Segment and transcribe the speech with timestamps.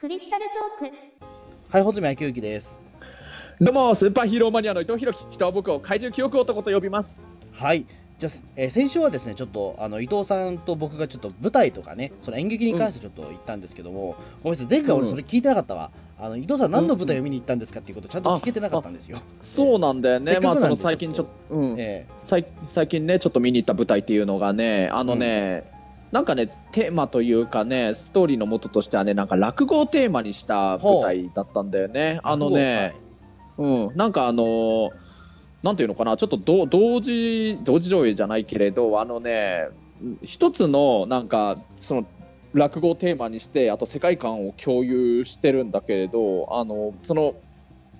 [0.00, 0.46] クリスタル
[0.78, 0.96] トーク。
[1.68, 2.80] はい、穂積昭之です。
[3.60, 7.28] どうもスーパーヒーローマニアの伊藤弘樹人は僕を怪獣記憶男と呼びます。
[7.52, 7.84] はい。
[8.18, 15.90] じゃあ、えー先週はですね、ちょっと、あの、伊藤さんと僕がちょっと舞台とかね、その演劇に関してちょっと言ったんですけども、ごめんなさい、前回俺それ聞いてなかったわ。
[16.18, 19.18] あの、伊藤さん何の舞台を見に行ったんですかっていうことちゃんと聞けてなかったんですよ。
[19.42, 20.32] そうなんだよね。
[20.32, 21.76] せっかくなんでまあその最近ちょっと、うん。
[21.78, 25.70] え最最近ねちょっと見に行った舞台っていうのがねあのね、
[26.12, 32.20] なんかねテーマというかねストーリーの元としてはねなんか落語をテーマにした舞台だったんだよね。
[32.22, 32.94] ーあのね、
[33.58, 33.96] うん。
[33.96, 34.90] なんかあのー
[35.62, 39.68] なんていうのかなちょっとど同時同時上映じゃないけれどあのね
[40.22, 42.06] 一つのなんかその
[42.54, 47.34] 落語をテーマにしてあと世界観を共有してるんだけれどあのその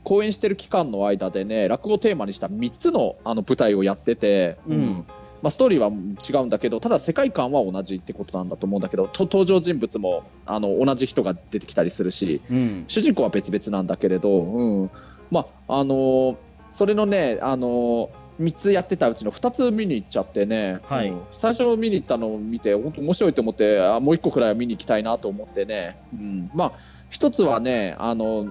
[0.03, 5.07] 公演してる期間の間でね落語をテーマにした3つのあの舞台をやってて、うん
[5.43, 12.85] まあ、ストーリーは違うんだけどただ世界観は同じってことなんだと思うんだけどと登場人物もあの同じ人が出てきたりするしうん。
[12.89, 14.91] 主人公は別々なんだけれど、うん。
[15.31, 16.37] まああのー
[16.71, 21.09] それのね、あのー、3つやってたうちの2つ見に行っちゃってね、はい。
[21.09, 21.21] うん。
[21.31, 26.73] 最初見に行ったのを見て本当面白いと思ってあもう1個くらいは見に行きたいなと思ってね、うん、まあ
[27.11, 28.47] 1つはねあの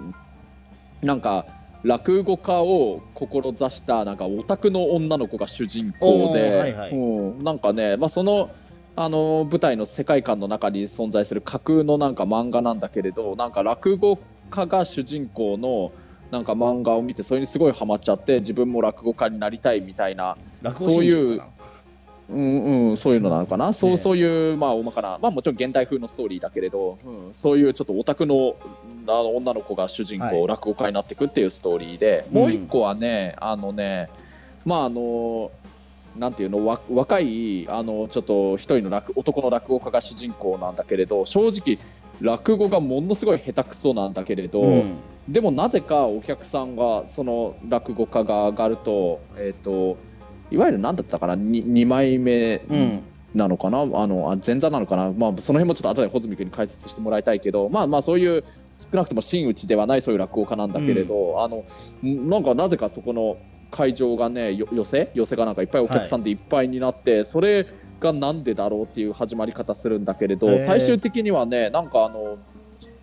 [1.01, 1.45] なんか
[1.83, 6.91] 落語家を志したなんかオタクの女の子が主人公で、はいはい。
[6.91, 6.95] う
[7.39, 8.51] んなんかね、まあ、その
[8.95, 15.93] あの舞台の世界観の中に存在する架空のなんか漫画なんだけれどなんか落語家が主人公の
[16.31, 21.41] なんか漫画を見てそれにすごいハマっちゃって自分も落語家になりたいみたいな、落そういう
[22.29, 23.97] うんうん、そういうのなのかな、そうね。
[23.97, 28.55] そういう、まあ、大まかな、まあ、もちろん現代風のストーリーだけれど、うん、そういうちょっとオタクの
[29.13, 30.47] あの女の子が主人公、はい。
[30.47, 34.09] 落語家になっていくっていうストーリーで、もう一個はね、あのね、
[34.65, 35.51] まああの
[36.17, 41.77] なんていうのわ若いあのちょっと一人の落男の落語家が主人公なんだけれど正直
[42.21, 44.97] 落語がものすごい下手くそなんだけれど、なうん。
[45.29, 49.97] でもなぜかお客さんがその落語家が上がると,、えー、と
[50.51, 53.03] いわゆる何だったかな 2, 2枚目うん。
[53.35, 61.63] なのかな、あのあ前座なのかな、まあ、その辺もちょっと後で穂積君に解説してもらいたいけど、まあ、まあそういう少なくとも真打ちではないそういう落語家なんだけれど、あの
[62.07, 63.37] んなんかなぜかそこの
[63.71, 67.67] 会場がねよ寄せ寄せがなんかいっぱいお客さんでいっぱいになって、それ
[67.99, 72.37] がなんでだろうっていう始まり方するんだけれど最終的にはねなんかあの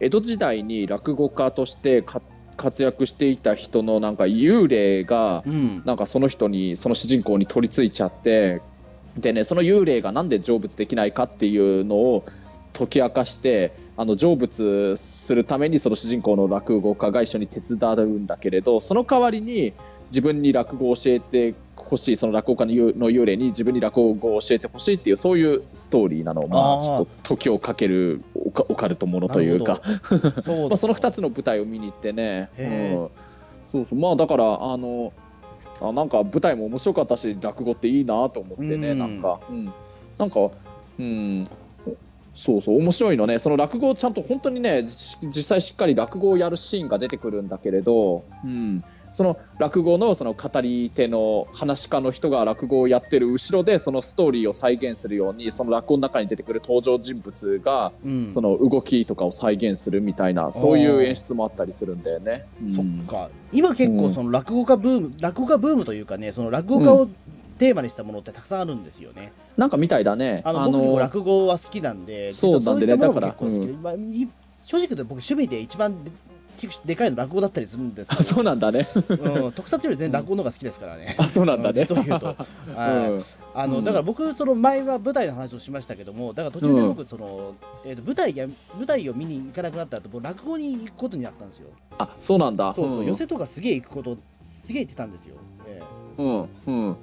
[0.01, 2.21] 江戸時代に落語家としてか
[2.57, 5.83] 活躍していた人のなんか幽霊がうん。
[5.85, 8.63] なんかその人にその主人公に取り付いちゃって
[9.17, 12.25] でねその幽霊がなんで成仏できないかっていうのを
[12.73, 19.73] 解き明かしてあの成仏するためにその主人公の落語家が一緒に手伝うんだけれどその代わりに
[20.09, 26.47] 自分に落語を教えてほしいその落語家の幽霊に自分に落語を教えてほしいっていうそういうストーリーなの。
[26.47, 29.81] まあちょっと時をかけるオカルトものというか
[30.45, 33.11] そうまあ、その2つの舞台を見に行ってね、うん
[33.65, 35.13] そうそうまあだからあの
[35.81, 38.99] あなんか舞台も面白かったし落語っていいなと思ってね、うん。
[38.99, 39.73] なんか、うん、
[40.19, 40.51] なんか
[40.99, 41.45] うん。
[42.35, 43.39] そうそう面白いのね。
[43.39, 48.85] その落語をちゃんと本当にねし実際しっかり落語をやるシーンが出てくるんだけれど、うん、
[49.17, 58.31] その落語のその語り手の話し家の人が落語をやってる後ろでそのストーリーを再現するようにその落語の中に出てくる登場人物がうん。
[58.31, 62.45] その動きとかを再現するみたいなそういう演出もあったりするんだよね。
[62.75, 63.05] そうん。
[63.05, 63.31] っか。
[63.53, 67.09] 今結構その落語家ブーム、落語家ブームというかねその落語家を
[67.59, 70.43] テーマにしたものってたくさんあるんですよね、なんかみたいだね。
[70.45, 72.99] あの僕結構落語は好きなんでそうなんでね。
[72.99, 75.95] だから正直言うと僕趣味で一番
[76.57, 78.87] ででかいの落語だったりするんですけあそうなんだね。
[78.95, 81.87] ど、うん、特撮より全然落語の方が好きですからね、あそうなんだね。
[81.87, 82.05] と、 はい。
[82.05, 83.25] うん。
[83.55, 83.85] あのうん。
[83.85, 88.47] だから僕、その前は舞台の話をしましたけども、だから途中で僕、そのえーと舞台や
[88.77, 91.69] 舞台を見に行かなくなった後、僕落語に行くことになったんですよ。
[91.99, 92.73] あそうなんだ。
[92.75, 93.07] そうそう、ん。
[93.07, 94.17] 寄せとかすげえ行くこと、
[94.67, 95.37] すげえ行ってたんですよ。
[95.67, 96.23] えー。
[96.23, 96.85] うん。
[96.89, 96.97] うん。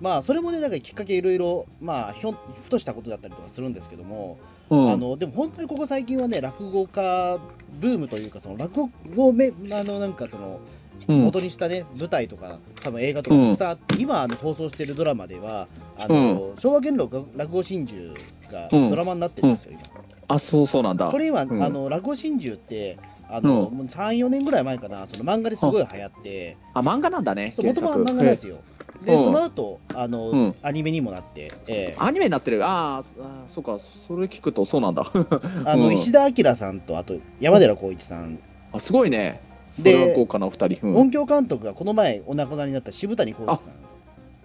[0.00, 4.38] まあ、それもね、なんかきっかけいろいろ、まあ、ひょんふとしたことだったりとかするんですけども、
[4.70, 4.92] うん。
[4.92, 7.38] あのでも本当にここ最近はね、落語家
[7.80, 10.60] ブームというか、その落語をめあのなんかその
[11.08, 11.24] うん。
[11.24, 15.66] 元にしたね、舞台とか、多分映画とかたくさんあって、今あの放送しているドラマでは、
[15.98, 18.14] あの昭和元禄落語真珠
[18.52, 18.90] がうん。
[18.90, 20.02] ドラマになってるんですよ、今。
[20.28, 21.10] あそうそうなんだ。
[21.10, 21.18] こ。
[21.18, 21.62] れ今、うん。
[21.62, 22.98] あの落語真珠って、
[23.28, 23.76] あのうん。
[23.78, 27.54] もう3、4年ぐらい前かな、その漫画ですごい流行って、あ漫画なんだね。
[27.56, 28.58] もともと漫画なんですよ。
[29.04, 29.24] で、うん。
[29.24, 30.54] その後あの、うん。
[30.62, 31.96] アニメにもなって、ええ。
[31.98, 32.64] アニメになってる。
[32.64, 35.10] あーあそうかそれ聞くとそうなんだ。
[35.64, 35.94] あの、うん。
[35.94, 38.38] 石田明さんと、あと山寺宏一さん、
[38.72, 39.42] あすごいね。
[39.68, 40.86] そで豪華なお二人。
[40.86, 40.96] うん。
[40.96, 43.58] 音響監督がこの前お亡くなりになった渋谷浩二さん。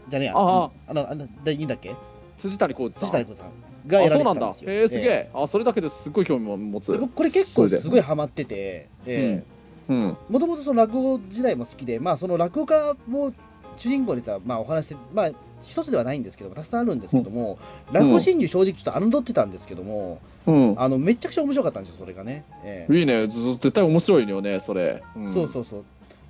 [0.09, 0.71] じゃねえや、ああ。
[0.87, 1.95] あの、あの、でいいんだっけ？
[2.37, 3.09] 辻谷浩二さん。
[3.09, 3.49] 辻谷浩二さん。
[3.87, 4.39] がやられあそうなんだ。
[4.39, 4.87] てたんですよへえ。
[4.87, 5.09] すげえ。
[5.09, 6.91] えあそれだけですっごい興味を持つ。
[6.91, 9.43] で僕これ結構すごいハマってて、え
[9.87, 10.17] うん。
[10.29, 13.31] もともとその落語時代も好きで、まあ、その落語家も
[13.75, 15.31] 主人公にさ、まあ、お話して、まあ、
[15.62, 17.57] 一つではないんですけども、たくさんあるんですけども、
[17.92, 20.81] 落語真珠正直ちょっと侮ってたんですけども、うん。
[20.81, 22.45] あのめちゃくちゃ面白かったんですよ、それがね。
[22.63, 22.98] ええ。
[22.98, 23.27] いいね。
[23.27, 25.33] ず絶対面白いよねそれ、ん。
[25.33, 25.86] そうそうそう。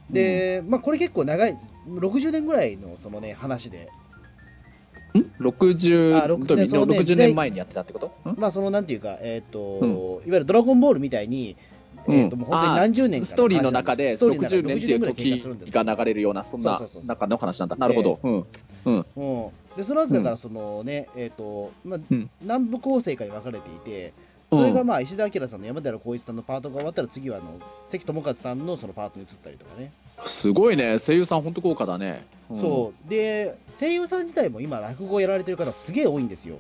[0.10, 1.58] で、まあ、これ結構長い、
[1.88, 3.90] 60年ぐらいのそのね、話で、
[5.14, 6.74] ん？60あろくどういう意味？
[6.74, 8.32] ねそうね60年前にやってたってこと？
[8.32, 8.36] ん？
[8.38, 11.56] まあ、そのなんていうか、えっ、と、いわゆるドラゴンボールみたいに、
[12.08, 17.06] えっ、と、もう本当に何十年ストーリーの中でストーリーの中60年っていう60ぐら経過時が流れるようなそんなそうそうそう。
[17.06, 17.76] 中の話なんだ。
[17.76, 18.46] なるほど、うん。
[18.86, 19.06] うん。
[19.16, 22.30] うん、でその後だからそのね、えっ、と、まあ、うん。
[22.42, 24.14] 南部構成かに分かれていて、
[24.50, 27.60] それがまあ石田明さんの山寺宏一さんのパートが終わったら次はあの
[27.90, 31.00] 関智一さんのそのパートに移ったりとかね、すごいね。
[31.00, 32.62] 声優さん本当豪華だね、うん。
[32.62, 33.10] そう。
[33.10, 36.58] で声優さん自体も今落語をやられてる方すげえ多いんですよ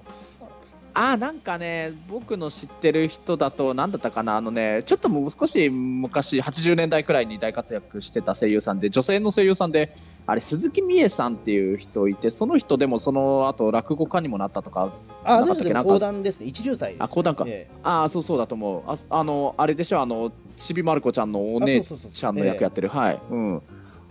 [0.98, 4.38] あーなんかね僕の知ってる人だと何だったかな？
[4.38, 9.94] あのねちょっともう少し昔80年代くらいに大活躍してた声優さんで女性の声優さんで
[10.26, 14.90] あれ鈴木美恵さんっていう人いてその人でもその後落語家にもなったとか
[15.26, 15.74] ああなかったっけ？
[15.74, 16.48] 講談ですね。
[16.48, 17.44] 一流祭ですあ講談か。
[17.46, 18.84] えああそうそうだと思う。
[18.90, 20.00] ああのあれでしょ？
[20.00, 23.20] あのちびまる子ちゃんのおあ姉ちゃんの役やってる、はい。
[23.30, 23.62] うん。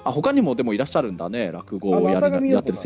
[0.04, 2.76] あ他にもでもいらっしゃるんだね落語をややってる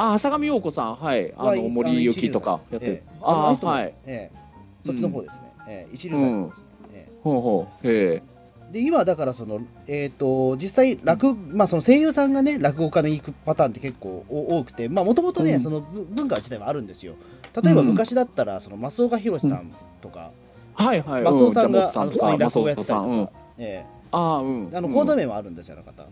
[0.00, 0.96] あ浅上陽子さん。
[0.96, 1.32] はい。
[1.36, 3.94] あはいの森ゆきとかやってる、あはい。
[4.06, 4.38] ええ。
[4.86, 5.94] そっちの方ですね、ええ。
[5.94, 7.12] 一流祭の方ですね、ええ。
[7.22, 7.86] ほうほう。
[7.86, 8.22] へえ。
[8.72, 15.60] で今だからそのえっ、と実際落まあその声優さんがね落語家に行くパターンって結構お多くてまあもともとね、うん。
[15.60, 17.14] そのぶ文化自体はあるんですよ。
[17.62, 17.88] 例えばうん。
[17.88, 19.70] 昔だったらその増岡弘さん
[20.00, 20.30] とか、
[20.74, 24.70] はいはい、増尾さんが、うん、普通にもつさんとか落語やってたりとか、、えああうん。
[24.72, 26.08] えあの講座名もあるんですよ、あの方。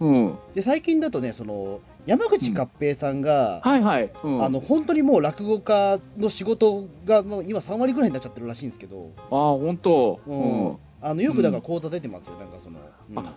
[0.00, 0.38] うん。
[0.54, 10.20] で最近だとねその山口勝平さんが、はいはい、うん、あの本当にもう落語家の仕事がもう今3割ぐらいになっちゃってるらしいんですけど、ああ本当。
[10.26, 10.66] ううん。
[10.72, 12.80] ん、あのよくだから講座出てますよ、なんかその、
[13.10, 13.18] うん。
[13.18, 13.32] あ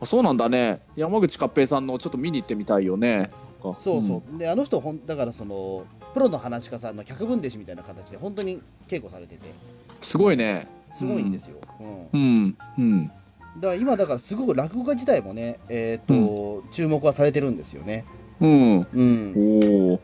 [0.00, 0.82] あそうなんだね。
[0.96, 3.30] 山口勝平さんのちょっと見に行ってみたいよね。
[3.62, 9.42] そうそう、であの人ほんだからそのプロの話し家さんの脚本弟子みたいな形で本当に稽古されてて。
[10.00, 10.68] すごいね。
[10.98, 12.08] すごいんですよ、うん。
[12.12, 12.58] うん。
[12.78, 13.12] うん
[13.56, 18.04] だから今だからすごく落語家自体もねえっ、と、注目はされてるんですよね。
[18.40, 18.86] うん。
[18.92, 19.34] うん。
[19.36, 20.00] おお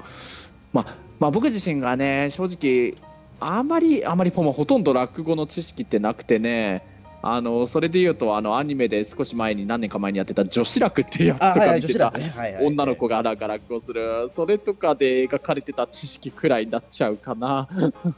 [0.72, 2.94] まあまあ僕自身がね正直
[3.40, 6.84] あまりあまりほとんど落語の知識ってなくてね
[7.34, 12.12] あのそれで言うとあのアニメで少し前に何年か前にやってた女子楽っていうやつとか見てた。
[12.60, 14.28] 女の子がなんか落語する。
[14.28, 17.68] それとかで描かれてた知識くらいになっちゃうかな。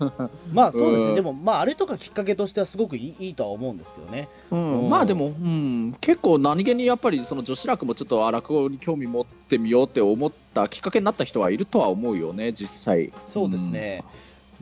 [0.53, 1.15] まあそうですね、うん。
[1.15, 4.29] でもまああれとかきっかけとしてはすごくいいいいとは思うんですけどね。
[4.51, 4.85] うん。
[4.85, 4.91] うん。
[4.91, 13.13] まあでも、うん、結構何気にやっぱりその女子楽もちょっとあ落語に興味持ってみようって思ったきっかけになった人はいるとは思うよね実際。
[13.33, 14.05] そうですね、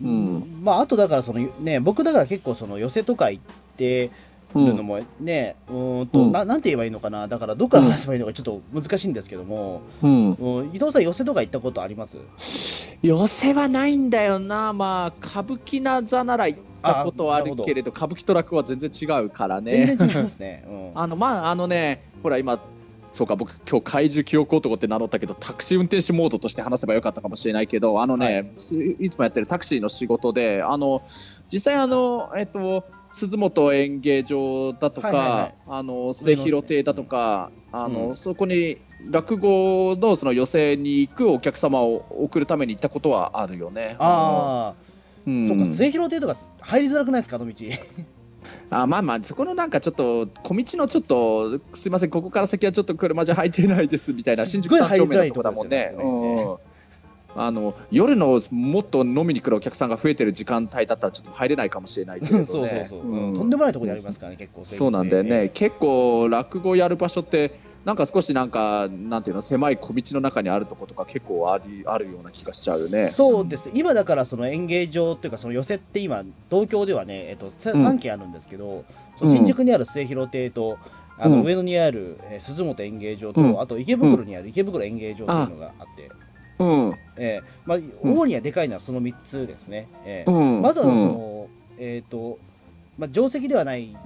[0.03, 0.61] うん。
[0.63, 3.43] まああとだからそのね僕だから結構その寄せとか行っ
[3.77, 4.13] てうん
[4.55, 6.33] るのもね、うーんと、うん。
[6.33, 7.29] ななんて言えばいいのかな。
[7.29, 10.31] だからどっから話せばいいのかちょっと難しいんですけども、うん。
[10.33, 10.71] うん。
[10.73, 12.19] 伊藤さん寄せとか行ったことあります？
[13.03, 14.73] 寄せはないんだよな。
[14.73, 19.87] まあ歌舞伎な座なら行ったことはあるけれど歌舞伎と落語は全然違うからね。
[19.87, 20.91] 全然違いますね、うん。
[20.99, 22.61] あのまああのねほら今
[23.11, 28.53] そうか僕今日怪獣記憶男って名乗ったけどタクシー運転手モードとして話せばよかったかもしれないけどあのね、
[29.01, 31.03] い、いつもやってるタクシーの仕事であの
[31.51, 35.55] 実際あのえっと鈴本演芸場だとか、はいはいはい。
[35.67, 38.17] あの末広亭だとか、あの、うん。
[38.17, 38.79] そこに
[39.11, 43.97] 落語のその寄席に行くお客様を送るために行ったことはあるよね。
[43.99, 44.83] ああ、
[45.27, 45.49] うん。
[45.49, 47.55] そうか末広亭とか入りづらくないですかあの道？
[48.71, 55.95] あまあまあそこのなんかちょっと小道のちょっとすいませんここから先はちょっと車じゃ入ってないですみたいな新宿三丁目のとこだもんねね。
[55.99, 56.57] うん
[57.39, 62.45] あの夜のもっと飲みに来るお客さんが増えてる時間帯だったらちょっと入れないかもしれないけれどね。
[62.47, 63.35] そうそうそう、ん。
[63.35, 64.65] とんでもないところにありますからね結構。
[64.65, 73.11] そうなんだよね、結構落語やる場所ってなんか少しなんかなんていうの狭い小道の中にあるとことか結構ありあるような気がしちゃうよね。
[73.11, 73.71] そうです。
[73.73, 77.87] 今だからその演芸場っていうかその寄席って今東京ではね、えっと、さうん。
[77.87, 78.85] 3軒あるんですけど、
[79.19, 80.79] その新宿にある末広亭と
[81.19, 81.33] あうん。
[81.39, 83.61] の上野にある、えー鈴本演芸場と、うん。
[83.61, 86.11] あと池袋にある池袋演芸場というのがあって、
[86.59, 86.95] うん。
[87.17, 90.63] えーまあ、主にはでかいのはその3つですね、えーうん。
[90.63, 91.49] まずはそうんの、
[91.79, 92.39] えっ、と、
[92.99, 93.97] まあ、定石ではない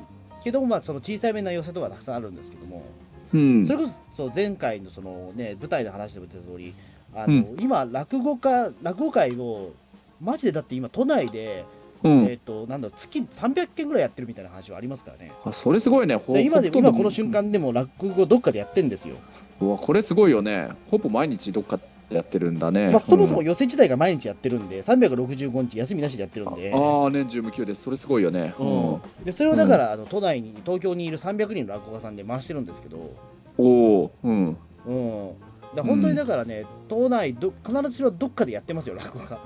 [0.42, 2.84] けども、まあ、その小さいめな寄せとかたくさんあるんですけども、
[3.32, 3.66] うん。
[3.66, 6.74] それこそ前回のその、ね、舞台で話してもらった通り
[7.14, 9.72] あの、今落語家落語会を
[10.20, 11.64] マジでだって今都内で、
[12.02, 12.24] うん。
[12.24, 15.32] えっ、となんだ月300件ぐらいやってるみたいな話はありますからね。
[15.44, 16.20] あそれすごいね。
[16.42, 19.16] 今で今この瞬間でも落語どっかでやってんですよ。
[19.60, 20.70] うわこれすごいよね。
[20.90, 21.78] ほぼ毎日どっか
[22.16, 22.90] やってるんだね。
[22.90, 26.72] まあ、そもそもうん寄せ自体が毎日やってるんで、365日休みなしでやってるんで。
[26.74, 27.82] ああ、年中無休です。
[27.82, 28.54] それすごいよね。
[28.58, 33.12] うんでそれをだから、あの都内に東京にいる300人の落語家さんで回してるんですけど、
[33.58, 34.56] おお、うん。
[34.86, 35.34] うん、
[35.76, 39.38] だ本当にだからね、都内ど必ずしろどっかでやってますよ落語家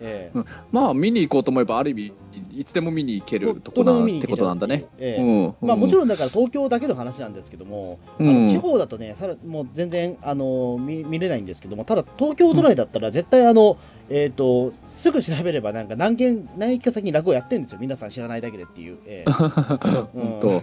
[0.00, 0.40] ええ
[0.72, 2.12] まあ見に行こうと思えばある意味
[2.52, 4.86] いつでも見に行けるとこなってことなんだね。
[4.98, 5.98] ええうんまあ、もちん。
[5.98, 13.78] ろんだから東京だけの話なんですけども、あうんの地方だとね、さらもう全然あの見見れないんですけども、ただ東京都内だったら絶対あの、
[14.10, 17.78] えっ、とすぐ調べればなんか何件何か先に落語やってるんですよ。
[17.80, 18.98] 皆さん知らないだけでっていう。
[19.06, 20.62] ええ 本当。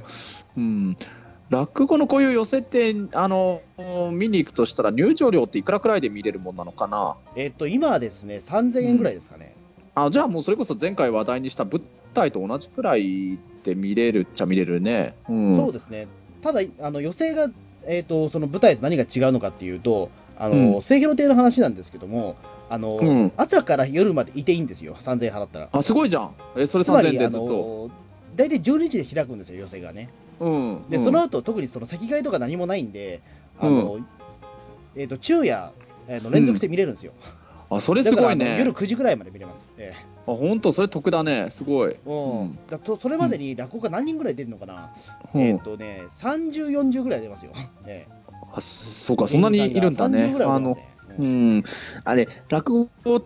[0.58, 0.98] うん。
[1.50, 3.62] 落語のこういう寄せってあの
[4.12, 7.16] 見に行くとしたら入場料っていくらくらいで見れるもんなのかな？
[7.36, 9.56] えっと今はですね3000円ぐらいですかね。
[9.94, 11.82] あじゃあもうそれこそ前回話題にした舞
[12.14, 15.16] 台と同じくらいで見れるっちゃ見れるね。
[15.30, 15.58] うん。
[15.58, 16.08] そうですね。
[16.42, 17.50] ただあの寄席が
[17.88, 22.36] えっ、とその舞台と何が違うのかっていうと、あの、うん亭の話なんですけども、
[22.70, 24.96] あの、うん朝から夜までいていいんですよ。
[24.96, 25.70] 3000円払ったら。
[25.72, 26.32] あすごいじゃん。
[26.58, 27.48] えそれ3000つまりあ円でずっと？
[27.48, 27.90] の
[28.36, 30.10] 大体12時で開くんですよ寄席がね。
[30.39, 30.89] うん。
[30.89, 33.22] で、うんその後特にその席替えとか何もないんで、
[33.60, 34.00] あの、
[34.96, 35.72] えっ、と昼夜、
[36.08, 37.13] えーの連続して見れるんですよ。
[37.70, 38.58] あそれすごいね。
[38.60, 39.70] 夜9時ぐらいまで見れます。
[39.77, 39.94] え
[40.27, 41.50] あ本当それ得だね。
[41.50, 41.94] すごい。
[41.94, 44.94] えうんだとそれまでに落語家何人ぐらい出るのかな、
[45.34, 47.51] うんえっ、とね、30、40ぐらい出ますよ。
[47.86, 48.15] ええ
[48.54, 50.39] あそうかそんなにいるんだね30ぐ。
[50.39, 50.77] らいはあの
[51.18, 51.63] ううんん、
[52.04, 53.22] あれ落語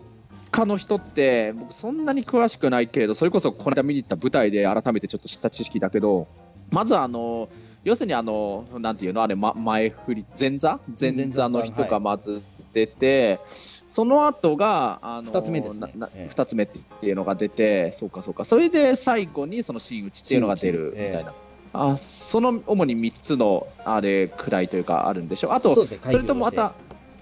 [0.50, 6.26] 家の人って僕そんなに詳しくないけれどそれこそこの間見に行った舞台で改めてちょっと知った知識だけど
[6.70, 7.48] まずあの
[7.84, 10.80] 要するにあのなんていうのあれ、ま、前振り前座？
[10.98, 15.90] 前座の人がまず出て、その後があの二つ目ですね。
[15.96, 16.28] ななええ。
[16.28, 18.44] 二つ目っていうのが出てそうかそうか。
[18.44, 21.34] それで最後にその真打ちっていうのが出るみたいな。
[21.72, 25.50] あその主に3つのあれくらいというかあるんでしょ？
[25.50, 26.74] うあとそれともまた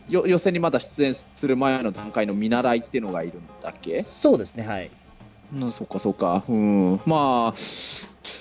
[0.09, 4.03] よ予選にまだ出演する前の段階の見習いっていうのがいるんだっけ？
[4.03, 4.91] そうですね、はい。
[5.55, 6.45] うん、そっかそっか。
[6.49, 7.01] うん。
[7.07, 7.55] まあ、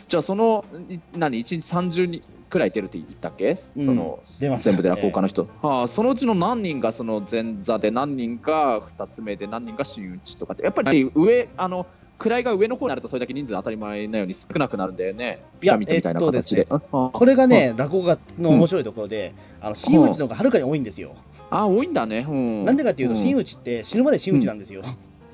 [0.07, 5.47] じゃあその、い何、1日30人くらい出るって言ったっけ、その出ます全部で落語家の人。
[5.61, 15.43] はあ、そのうちの何人がその前座で、何人が2つ目で、何人が真打ちとかって、やっぱり上、あの、位が上の方になるとそれだけ人数当たり前なように少なくなるんだよね。
[15.59, 16.67] ピラミッドみたいな形で。
[16.69, 21.15] えっあこれがね、落語家の面白いところで、あの真打ちの方がはるかに多いんですよ。
[21.49, 22.25] あ、多いんだね。
[22.27, 22.65] うん。
[22.65, 24.83] なんでかっていうと、ん真打ちって死ぬまで真打ちなんですよ。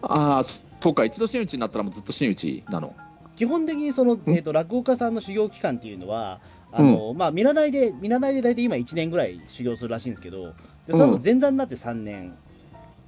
[0.02, 2.94] ああ、そうか、一度真打ちになったらもうずっと真打ちなの。
[3.36, 6.40] 基本的にその、えー、と落語家さんの修行期間っていうのは、
[6.72, 10.54] あのまあ、見習いで、見習いで大体今1年ぐらい修行するらしいんですけど、
[10.88, 12.36] でその後前座になって3年。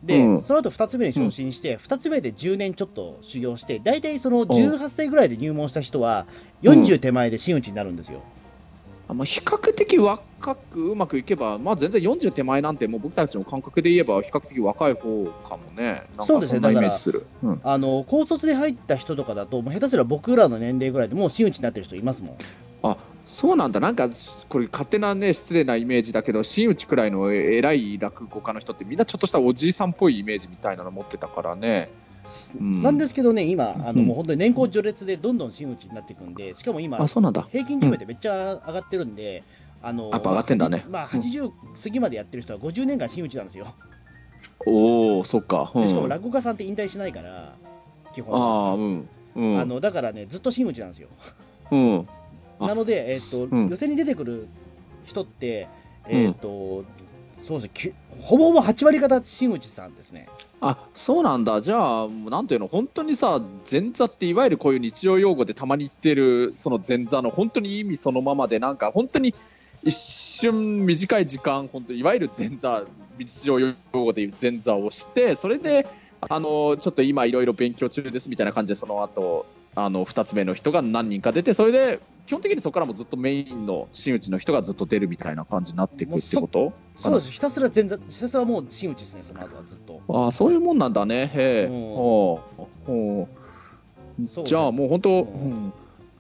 [0.04, 0.44] で、うん。
[0.44, 6.28] その後2つ目に昇進して、2つ目で10年ちょっと修行して、大体その18歳ぐらいで入門した人は、
[6.62, 8.22] 40手前で真打ちになるんですよ。
[8.22, 8.35] あ
[9.14, 16.08] まあ、比較的若くうまくいけば、まあ、全然40手前なんてもう僕たちの感覚で言えば比較的若い方かもね。
[16.26, 16.60] そうですね
[17.64, 22.38] あの高卒で入った人とかだと、もう下手すら僕らの年齢ぐらいでもう真打ちになってる人いますもん。
[22.84, 24.08] あそうなんだ、なんか
[24.50, 31.90] これ勝手なね失礼なイメージだけど、真打ちくらいの偉い落語家の人ってみんなちょっとしたおじいさんっぽいイメージみたいなの持ってたからね。
[32.60, 37.48] うんなんですけどね、今、あのうんもう本当に年功序列でどんどん真打ちになっていくんで、しかも今あ、、そうなんだ。
[37.52, 39.44] 平均寿命ってめっちゃ上がってるんで、
[39.82, 41.52] あのやっぱ上がってんだねまあ、80
[41.84, 43.68] 過ぎまでやってる人は50年間真打ちなんですよ。
[44.66, 45.72] おお、そっか。
[45.76, 47.56] うんでしかも落語家さんって引退しないから、
[48.14, 49.10] 基本ああ、うん。
[49.36, 49.60] うん。
[49.60, 51.10] あのだからね、ずっと真打ちなんですよ。
[51.72, 52.08] うん。
[52.60, 54.48] あなので、えっとうん予選に出てくる
[55.06, 55.68] 人って、
[56.08, 56.86] えっと
[57.42, 60.28] そうですほぼほぼ8割方真打ちさんですね。
[60.68, 63.40] あそうなんだ、じゃあ、なんていうの、本当にさ、
[63.72, 69.36] 前座っていわゆるこういう日常用語でたまに言ってる、その前座の本当に意味そのままで、なんか本当に
[69.84, 72.84] 一瞬短い時間、本当いわゆる前座、
[73.20, 75.88] 日常用語で言う前座をして、それで、
[76.28, 79.46] あのちょっと今いろいろ勉強中ですみたいな感じで、その後
[79.76, 86.74] あの2つ目の人が何人か出て、それで基本的にそこからもずっとメインの真打ちの人がずっと出るみたいな感じになっていくってこと？
[86.98, 90.02] そうです、ひたすら前座、ひたすらもう真打ちですね、その後はずっと。
[90.08, 91.30] ああそういうもんなんだね。
[91.34, 91.66] へえ。
[91.66, 91.74] うん。
[91.74, 92.42] ほ
[93.28, 93.28] う。
[94.46, 95.42] じゃあもう本当、うん。
[95.42, 95.74] うん。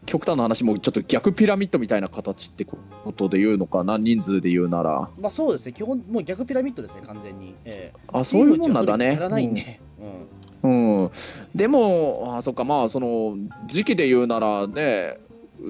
[0.06, 2.78] 極端な話もちょっと逆ピラミッドみたいな形ってこ
[3.12, 3.98] とで言うのかな？
[3.98, 5.10] 人数で言うなら。
[5.20, 7.56] まあそうですね、基本、もう逆ピラミッドですね、完全に。
[7.66, 8.00] ええ。
[8.14, 9.14] あそういうもんなんだね。
[9.14, 9.80] やらないんで。
[10.00, 10.06] うん。
[10.06, 10.28] うん、
[10.65, 11.12] うん。
[11.53, 15.17] でもあそっかまあその時期で言うならね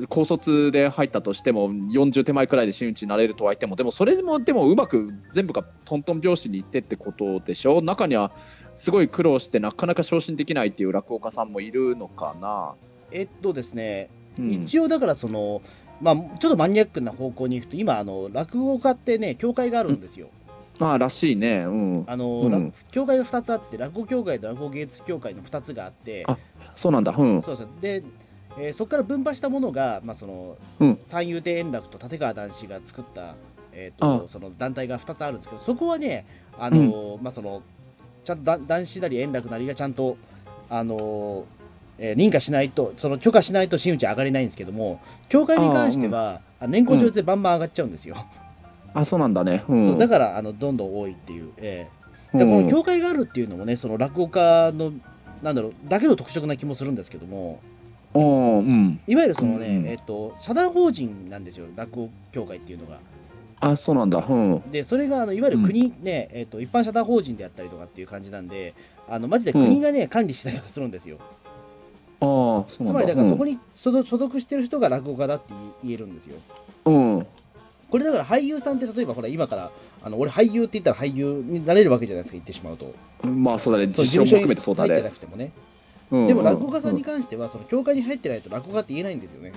[0.09, 7.81] 高卒で入ったとしても40手前くらいで真打ちになれるとは言ってもでもそれでもでもうまく全部がトントン拍子にいってってことでしょ？
[7.81, 8.31] 中には
[8.75, 12.73] すごい苦労してなかなか昇進できないっていう落語家さんもいるのかな、
[13.11, 14.09] えっとですね、
[14.39, 15.61] うん、一応だからその、
[16.01, 20.27] まあ、ちょっとマニアックな方向に行くと、今、あの落語家ってね、協会があるんですよ。
[20.44, 20.44] あ
[20.79, 21.65] あらしいね。
[21.65, 22.03] うん。
[22.07, 22.51] あの、うん。
[22.51, 26.23] ら協会が2つあって落語協会と落語芸術協会の2つがあって。
[26.27, 26.37] あ
[26.75, 27.13] そうなんだ。
[27.17, 27.41] うん。
[27.41, 28.03] そうで、
[28.57, 30.99] えーそこから分派したものが、まあ、そのうん。
[31.07, 33.35] 三遊亭円楽と立川談志が作った、
[33.71, 34.19] えー、あ。
[34.19, 36.25] とその団体が2つあるんですけどそこはね
[36.57, 37.61] あの、まあ、その
[38.23, 40.17] ちゃんとだ談志なり円楽なりがちゃんと
[40.69, 41.45] あの、
[41.97, 48.17] えー認可しないとその許可しないと真打ち上がれないんですけども協会に関しては、あ年功序列でバンバン上がっちゃうんですよ、
[48.95, 49.63] あそうなんだね。
[49.67, 49.91] うん。
[49.91, 52.05] そうだからあのどんどん多いっていう、えー
[52.37, 54.91] でこの協会があるっていうのもねその落語家の
[55.41, 57.59] なんだろうだけの特色な気もするんですけども。
[58.13, 58.99] うんうん。
[59.07, 62.97] いわゆるそのね、うんえっと社団法人なんですよ落語協会っていうのが。
[63.59, 64.25] あそうなんだ。
[64.27, 64.71] うん。
[64.71, 68.73] でそれがあのいわゆる国ね、えっと一般社団法人であったりとかっていう感じなんで
[69.07, 71.17] あのマジで国がね、管理したりとかするんですよ。
[72.21, 72.93] ああそうなんだ。
[72.93, 76.37] つまりだからそこに所属してる人が落語家だって言えるんですよ。
[76.85, 77.27] うんうん
[77.89, 79.71] これだから俳優さんって例えばほら今から
[80.03, 82.93] あの俺俳優って言ったら俳優になれるわけじゃないですか言ってしまうと。
[83.27, 85.51] まあそうだねそう実証も含めてそうだ入ってねなくてもね。
[86.11, 89.53] うんでも落語家さんに関してはその協会に入ってないと落語家って言えないんですよね。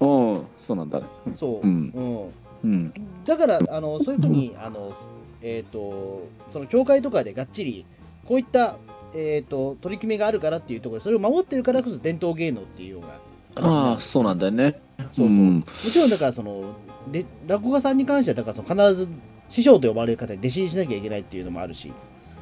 [0.00, 1.06] うんうんそうなんだね。
[1.36, 1.92] そう、うん。
[1.94, 2.70] うん。
[2.70, 2.92] うん。
[3.24, 4.94] だからあのそういうふうにあの、
[5.42, 7.84] えー、とその教会とかでがっちり
[8.26, 8.76] こういった、
[9.14, 13.08] えー、と取り決めがあるからっていうところでそれを守ってるからこそ伝統芸能っていうような
[13.56, 14.80] ああそうなんだよね。
[14.98, 15.56] そうそう、うん。
[15.58, 16.74] もちろんだからその
[17.10, 19.08] で落語家さんに関してはだからその必ず
[19.48, 21.92] 師匠と呼ばれる方に弟子にしなきゃいけないっていうのもあるし。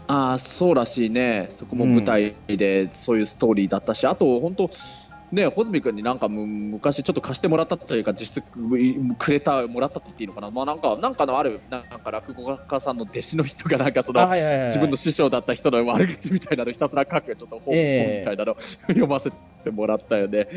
[0.09, 1.47] ああそうらしいね。
[1.51, 4.69] そこも舞台でそういうストーリーだったし、あと本当
[5.31, 10.51] ね穂積君になんかむ昔ちょっと貸してもらったというか実質くれたもらったって言っていいのかな。
[10.51, 18.21] まあなんかなんかのあるなんか落語家さんの弟子の人がなんかその、自分の師匠だった人の悪口みたいなのひたすら書くちょっと本,、ええ。
[18.21, 19.37] みたいなの 読ませて
[19.71, 20.49] もらったよね。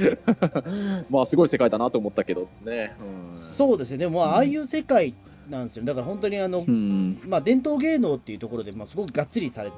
[1.09, 2.95] まあすごい世界だなと思ったけどね、
[3.37, 3.97] うん、そうですね。
[3.97, 5.13] でもまあああいう世界
[5.49, 5.85] なんですよ。
[5.85, 7.19] だから本当にあの、うん。
[7.27, 9.71] まあ、伝統芸能っていうところで、まあ、すごくがっつりされ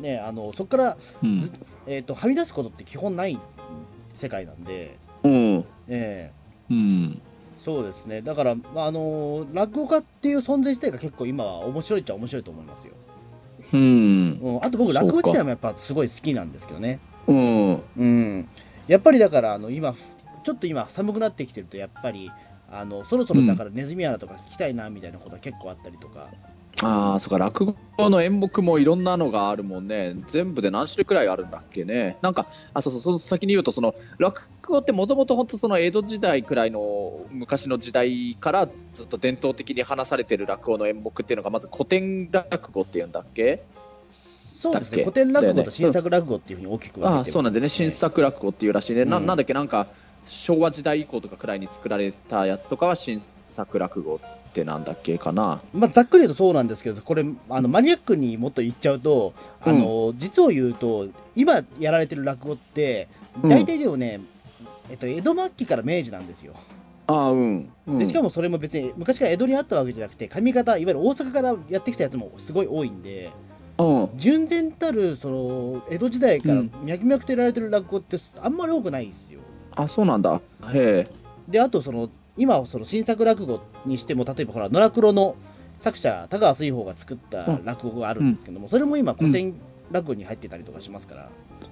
[0.00, 1.50] ねあのそこから、うん。
[1.86, 3.38] えー、とはみ出すことって基本ない
[4.12, 5.64] 世界なんで、うん。
[5.88, 6.32] ええ。
[6.70, 7.20] うん。
[7.58, 8.22] そうですね。
[8.22, 12.94] だから、まああの落語家っていう存在自体が結構今は面白いっちゃ面白いと思いますよ、
[13.72, 14.38] うん。
[14.40, 17.00] うん、あと僕落語自体もやっぱすごい好きなんですけどね。
[17.26, 18.48] うんうん
[18.88, 19.94] やっぱりだからあの今
[20.42, 22.30] ちょっと今寒くなってきてるとやっぱり
[22.70, 26.30] あのそろそろだからネズミ穴とか聞きたいなみたいなことは結構あったりとか、
[26.80, 27.74] ああ、そっか、落語
[28.08, 30.14] の演目もいろんなのがあるもんね。
[30.28, 32.18] 全部で何種類くらいあるんだっけね。
[32.22, 43.64] なんか、あ、そうそう、その先に言うと、その、落語ってもともと本当その江戸時代くらいの昔の時代からずっと伝統的に話されてる落語の演目っていうのが、まず古典落語っていうんだっけ？
[44.58, 45.04] そうですね。
[45.04, 47.68] 古典落語と新作落語っていうふうに大きく分けてああそうなんでね。
[47.68, 49.86] 新作落語っていうらしいね、なうんなんだっけなんか
[50.24, 55.60] 昭和時代以降とかくらいに作られたやつとかは新作落語ってなんだっけかな。
[55.72, 63.06] まあ、ざっくり言うとそうなんですけどこれあのマニアックにもっと言っちゃうと、あの実を言うと今やられてる落語って
[63.40, 63.48] うん。
[63.50, 64.20] 大体でもね、
[64.90, 66.54] えっと、江戸末期から明治なんですよ。
[67.06, 73.47] ああうん、うん、でしかもそれも別に昔から江戸にあったわけじゃなくて上方いわゆる大阪からやってきたやつもすごい多いんでうん
[74.16, 76.72] 純然たるその江戸時代からうん。
[76.84, 79.40] 脈々とやられてる落語ってあんまり多くないんですよ。
[79.76, 80.40] あそうなんだ。
[80.72, 81.08] へえ。
[81.46, 85.36] であとその今その新作落語にしても例えばほら野良黒の
[85.78, 89.54] 作者田川水宝が作った落語があるんですけども、それも今古典
[89.90, 91.28] 落語に入ってたりとかしますから、あ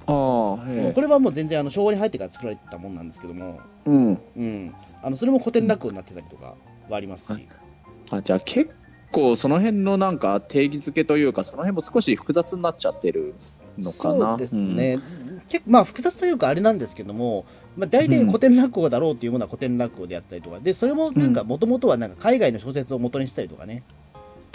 [0.07, 4.21] あへこれはもう全然あの昭和に入ってから作られてたもんなんですけども、えうん。
[4.37, 6.55] うん、あのそれも古典落語になってたりとか
[6.89, 7.49] はありますし、
[8.11, 8.71] あじゃあ結
[9.17, 13.35] 構その辺のなんか定義づけというかその辺も少し複雑になっちゃってる
[13.79, 14.29] のかな。
[14.31, 14.99] そうですね、
[15.49, 20.61] 結構まあ複雑というかあれなんですけども、まあ、大体古典落語だろうっていうものは古典落語であったりとか。
[20.61, 24.07] でそれもなんかもともとはなんか海外の小説を元にしたりとかね、うん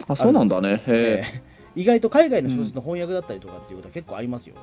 [0.07, 0.81] あそうなんだね。
[1.75, 4.55] 意外と海外の小説の翻訳だったりとかっていうことは結構ありますよ。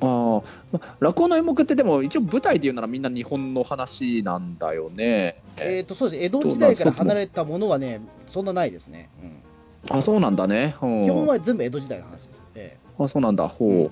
[0.00, 0.42] あ
[0.74, 5.42] あ落語の演目ってでも一応舞台で言うならみんな日本の話なんだよね。
[5.56, 6.24] えー、とそうです。
[6.24, 9.08] 江戸時代から離れたものはね、そんなないですね。
[9.22, 10.74] うん、あそうなんだね。
[10.82, 10.86] う。
[10.86, 12.44] ん基本は全部江戸時代の話です。
[12.54, 13.48] えあそうなんだ。
[13.48, 13.90] ほう、うん。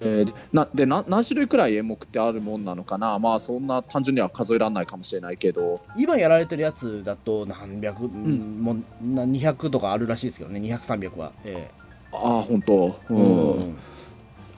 [0.00, 3.18] えーでなでな何種類くらい演目ってあるもんなのかな。
[3.18, 5.82] まあそんな単純には数えられないかもしれないけど。
[5.96, 8.62] ー今やられてるやつだと何百、うん。
[8.62, 11.32] もうな200とかあるらしいですけどね、200、300は。
[11.44, 11.70] え
[12.12, 13.72] ああ本当う、ーうん。
[13.72, 13.78] ん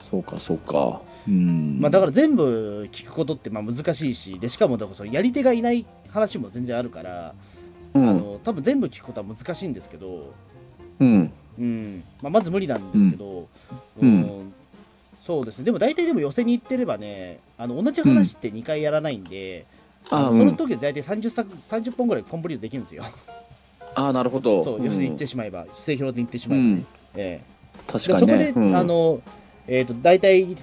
[0.01, 1.01] そうかそうか。
[1.27, 1.77] うん。
[1.79, 7.35] まあ、だから全部聞くことってまあ難しいし、でしかもだからそのやり手がいない話も全然あるから、
[7.93, 8.09] うん。
[8.09, 10.33] あの多分全部聞くことは難しいんですけど、
[10.99, 11.31] うん。
[11.57, 12.03] うん。
[12.21, 13.47] まあ、まず無理なんですけど、
[14.01, 14.09] うん。
[14.09, 14.53] うん。
[15.21, 19.67] そうですね、でも大体でも寄せに行ってればね、あの同じ話って2回やらないんで、
[20.09, 20.37] あのあうん。
[20.39, 23.03] その時で大体30作30本ぐらいコンプリートできるんですよ。
[23.93, 24.63] ああなるほど。
[24.63, 26.71] そう、要するに言ってしまえば、末広で言ってしまえばね。
[26.71, 26.85] うん。
[27.15, 27.43] え
[27.87, 28.75] 確えでそこで、かにねうん。
[28.75, 29.21] あの、
[29.71, 30.57] えっ、と、大体、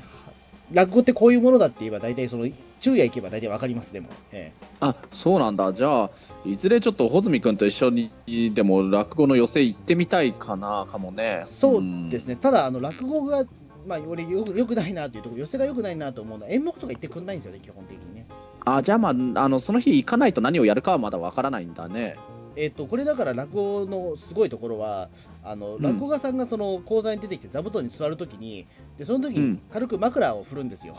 [0.70, 2.46] 落語ってこういうものだって言えば、大体その、
[2.78, 4.08] 昼夜行けば大体わかります、でも。
[4.32, 5.72] えあそうなんだ。
[5.72, 6.10] じゃあ
[6.44, 8.12] いずれちょっと穂積君と一緒に
[8.54, 11.40] でも落語の寄席行ってみたいかなかもね。
[11.42, 13.44] えそうですね、ただ、あの、落語が、
[13.86, 18.26] まあ、俺よく、よくないなというところ、寄せがよくないなと思うのは、演目とか言ってくんないんですよね、基本的にね。
[18.64, 22.16] あじゃあまああのその日行かないと何をやるかはまだわからないんだね
[22.60, 25.08] えっとこれだから落語のすごいところは
[25.44, 25.82] あのん。
[25.82, 28.66] 落語家さんがその講座に出てきて座布団に座るときに
[28.98, 29.62] でその時にうん。
[29.72, 30.96] 軽く枕を振るんですよ、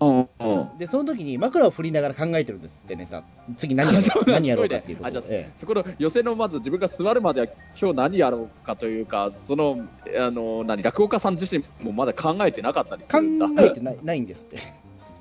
[0.00, 0.78] うんうん。
[0.78, 3.22] でその時に枕を振りながら考えてるんですってねさ
[3.58, 7.46] 次何やろ そう何やろうかっていうことあじゃあえそこの寄席のまず自分が座るまでは
[7.80, 9.86] 今日何やろうかというかその
[10.18, 13.62] あの何落語家さん自身もまだ考えてなかったりえ考するんだ。
[13.64, 14.60] えてないないんですって、へ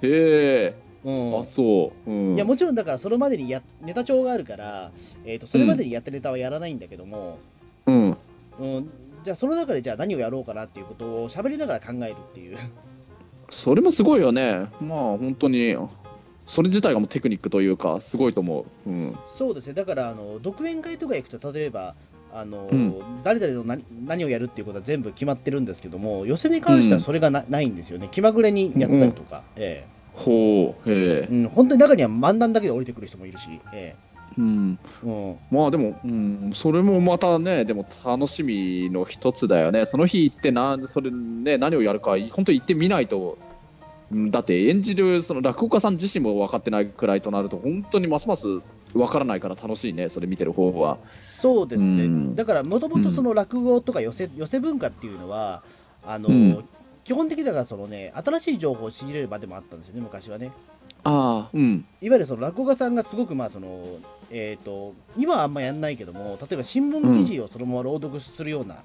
[0.03, 1.39] えうん。
[1.39, 4.91] あそう、うん、いやもちろんだからそれまでにやネタ帳があるから、
[5.25, 7.39] えー、とそれまでにやったネタはやらないんだけども、
[7.85, 8.17] うん。
[8.59, 8.89] うん。
[9.23, 12.57] じゃあその中でじゃあ何をやろうかなっていうことを喋りながら考えるっていう。
[13.49, 14.67] それもすごいよね。
[14.81, 15.75] まあ本当に
[16.45, 21.95] それ自体がもうテクニックというかすごいと思う、うん、そうですね、だからあの独演会とか行くと、例えば、
[22.33, 22.95] あのうん。
[23.23, 33.95] 誰々の何何をやるっていうことは全部決まってるんですけども、寄せに関してはそれがな,、ないんですよね、気まぐれにやったりとか、えほうへえ、えうん、本当に中には漫談だけで降りてくる人もいるし、え
[34.37, 39.85] うん、えうん、まあでも、うん、それもまたねでも楽しみの一つだよね。
[39.85, 43.37] その日行ってなそれ、ね、何をやるか本当に行ってみないと
[44.11, 48.61] うんだって演じるその落語家さん自身も分かってないくらいとなると本当にますます
[48.93, 50.99] 分からないから楽しいねそれ見てる方は。
[51.41, 52.35] そうですね、うん。
[52.35, 55.63] だからもともとその落語とか寄せ寄せ文化っていうのは、
[56.05, 56.65] あのうん
[57.03, 60.51] 基本的にだからその、ね、新しい情報を仕入れる場でもあったんですよね、昔はね。
[61.03, 61.49] ああ。
[61.53, 61.85] うん。
[62.01, 63.83] いわゆるその落語家さんがすごくまあその、
[64.31, 68.83] えー、と今はあんまやんないけども例えば新聞記事をそのまま朗読するような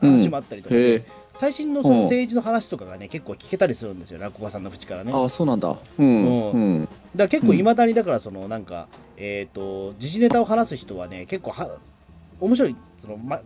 [0.00, 1.06] 話もあったりとかで、へえ。
[1.38, 5.06] 最新のその政治の話とかがね結構聞けたりするんですよ落語家さんの口からね。
[5.06, 5.76] だかああそうなんだ。
[5.98, 6.24] うん。
[6.24, 6.88] ううん。
[7.14, 11.78] ら結構いまだにだからそのなんか、えっ、と時事ネタを話す人はね結構は
[12.40, 13.40] 面白いその、ま、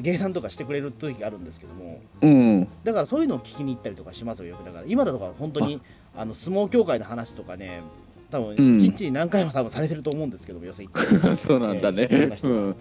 [0.00, 2.00] 芸談とかしてくれる時があるんですけども。
[2.20, 2.68] うん。
[2.84, 4.64] だからそういうのを聞きに行ったりとかしますよよく。
[4.64, 5.80] だから今だとか本当に
[6.16, 6.24] あ。
[6.24, 7.82] の相撲協会の話とかね
[8.30, 8.76] 多分うん。
[8.78, 11.36] 一日に何回も多分されてると思うんですけども、寄せ行って。
[11.36, 12.74] そうなんだね、えー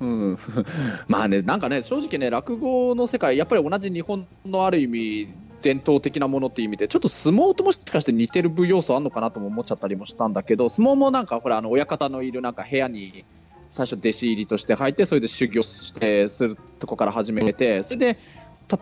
[0.00, 0.38] うん、
[1.08, 5.28] まあね、なんかね、正直ね、落語の世界、やっぱり同じ日本のある意味、
[5.62, 13.24] 伝統的なものっていう意味で、ちょっと相撲ともしかして似てる部要素あるのかなとも思っちゃったりもしたんだけど、相撲もなんか、ほら、あの親方のいるなんか部屋に
[13.68, 18.18] 最初、弟子入りとして入って、それで修行してするとこから始めて、それで、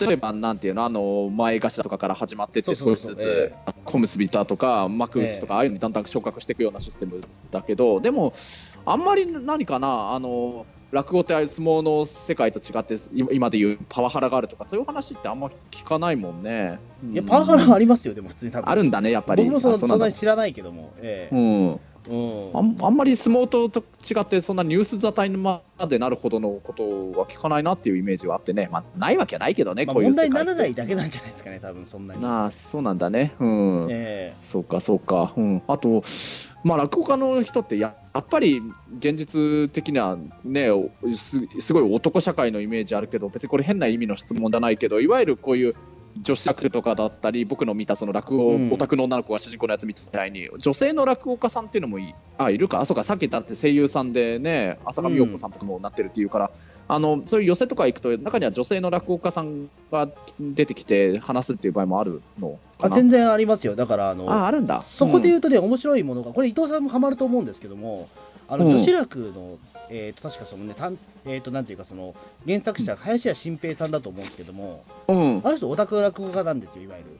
[0.00, 3.52] 例えば、なんていうの、あの前頭とかから始まってって、少しずつ
[3.84, 8.32] 小結びだとか、幕内とか、ああいうのにだんだん昇格していくようなシステムだけど、でも、
[8.86, 16.78] あんまり何かな、あの落語ってああいう相撲の世界と違って、今今でいうパワハラがあるとか、そういう話ってあんま聞かないもんね。
[17.10, 18.70] いやパワハラはありますよ、でも普通に多分。
[18.70, 19.44] あるんだね、やっぱり。
[19.44, 21.34] 僕もそのあうんなに知らないけども、ええ。
[21.34, 26.82] うんうんあんあんまり相撲とと違ってそんなニュース沙汰にまでなるほどのこと
[27.18, 32.24] は聞かないなっていうイメージはあってね、まあ、ないわけはないけどね、まあ、こういう問題にならないだけなんじゃないですかね、多分そんなに。
[32.24, 33.34] ああそうなんだね。
[33.40, 36.02] うん、えそうかそうか、うん、あと、
[36.62, 38.62] まあ、落語家の人ってややっぱり
[38.98, 40.68] 現実的にはね
[41.16, 45.74] すすごい男社会のイメージあるけど別にこれ変な意味の質問じゃないけどいわゆるこういう
[46.20, 48.72] 女子役とかだったり僕の見たその落語、うん。
[48.72, 52.80] オタクの女の子が主人公のやつみたいに女性の落語家さんっていうのもいあいるか？
[52.80, 56.50] あそうかさっき言ったって声優さんでね浅上陽子さんとかもなってるっていうから、
[56.88, 60.08] あのそういう寄席とか行くと中には女性の落語家さんが
[60.40, 62.58] 出てきて話すっていう場合もあるの？
[62.84, 64.82] あ全然ありますよ、だからあのああるんだ。
[64.82, 68.08] そこで言うとね、面白いものが、これ、伊藤さんもハマると思うんですけども、
[68.48, 68.70] あのうん。
[68.72, 72.14] 女子楽の、えー、と確かそのね、たんえー、となんていうか、その
[72.46, 77.10] 原作者、林家新平さんだと思うんですけども、うん、あの人、オタク落語家なんですよ、いわゆる。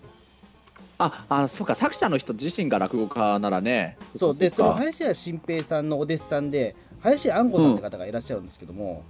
[0.96, 3.96] ああそうか作者の人自身が落語家ならね。
[4.04, 9.02] そうで、そのか林家新平さんのお弟子さんで、林家あんこさんって方がいらっしゃるんですけども、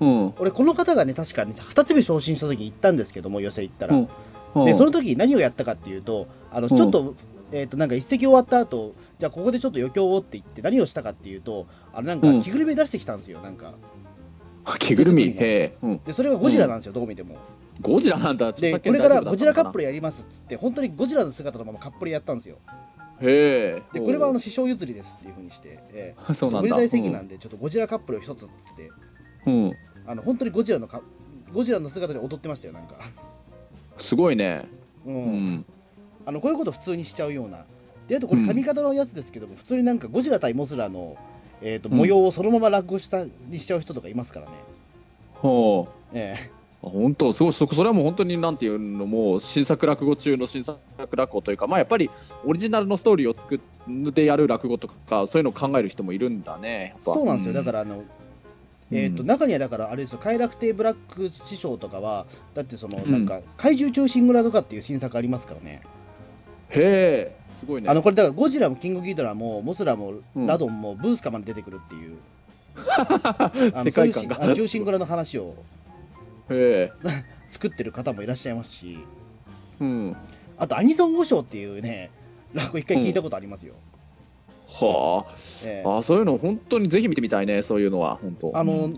[0.00, 0.34] うん。
[0.38, 3.96] 俺、この方がね、確かね、二つ目昇進した時に行ったんですけども、寄席行ったら。
[4.54, 4.64] うん。
[4.64, 6.76] でその時何をやったかっていうとあのうん。
[6.76, 7.14] ちょっと,、
[7.52, 12.42] えー、となんか一席終わった後じゃあここでちょっと余興をって言って何をしたかっていうとあのなんかうん。
[12.42, 13.74] 着ぐるみ出してきたんですよなんか。
[14.78, 15.24] 着ぐるみ？
[15.24, 17.36] へえ、うん、でそれがゴジラなんですよ、どう見ても。
[17.80, 18.52] ゴジラなんだ。
[18.52, 22.58] でこれからゴジラカップルルやりますっつって本当にゴジラの姿のままカップルやったんですよ。
[23.20, 23.82] へえ。
[23.92, 26.68] でこれはあの師匠譲りですっていうふうにして、えー、そうなんだ。
[26.68, 28.90] 無理大席なんでちょっとゴジラカップルを一つっつって。
[29.46, 29.72] うん、うん。
[30.06, 31.02] あの本当にゴジラのか
[31.52, 32.94] ゴジラの姿で踊ってましたよなんか、
[33.96, 34.68] すごいね。
[35.06, 35.14] うん。
[35.14, 35.64] うん。
[36.24, 37.64] あのこういうこと普通にしちゃうような。
[38.08, 41.16] であとこれ髪型のやつですけども、普通になんかゴジラ対モスラの、
[41.60, 41.98] えー、とうん。
[41.98, 44.52] 模様をそのまま落語したにしちゃう人とかいますからね、
[45.34, 45.92] ほう。
[46.12, 46.36] え
[46.84, 50.78] あ本当すごいそそれはもう本当になんていうのもう新作落語中の新作
[51.16, 52.10] 落語というかまあやっぱり
[52.44, 58.02] オリジナルのストーリーを作ってやる落語とかそういうのを考える人もいるんだねえそうなんですよ、だかららあの、
[58.92, 63.10] えー、と中にはだからあれですよ快楽亭ブラック師匠とかはだってそのうん。
[63.10, 65.82] なんか怪獣中心蔵とかっていう新作ありますからね、
[66.70, 67.88] へえすごいね。
[67.88, 72.16] あのこれだからゴジラもキングギドラもモスラもうんラドンもブースカまで出てくるっていう、
[72.96, 74.54] あの世界観が。
[74.54, 75.54] 中心蔵の話を
[76.50, 76.92] へえ。
[77.50, 78.98] 作ってる方もいらっしゃいますし。
[79.80, 80.16] うん。
[80.58, 82.10] あとアニソン和尚っていうね
[82.54, 83.74] 落語一回聞いたことありますよ、
[84.72, 85.26] は
[85.64, 85.88] ええ。
[85.88, 88.56] ああそういうの本当にぜひ見てみたいねそういうのは本当。
[88.56, 88.90] あの、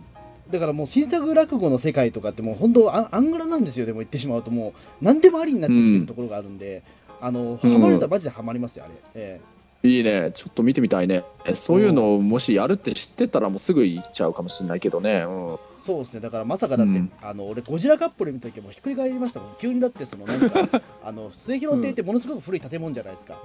[0.51, 5.05] だからもう新作落語の世界とかってもう本当アアングラなんですよでも言ってしまうともう。
[5.05, 6.83] 何でもありになってきてるところがあるんで、
[7.21, 9.41] あのハマる人はマジでハマりますよあれ、え
[9.83, 10.31] いいね。
[10.33, 11.25] ちょっと見てみたいね。
[11.45, 15.25] えそういうのをもしやるって知ってたらもうすぐ行っちゃうかもしれないけどね。
[15.29, 15.55] うん。
[15.55, 16.21] えそうですね。
[16.21, 17.13] だからまさかだって、うん。
[17.21, 19.57] あの俺ゴジラカップル見た時はもうひっくり返りましたもん。
[19.61, 23.39] 急にだってそのなんか あの末広亭ってものすごく古い建物じゃないですか、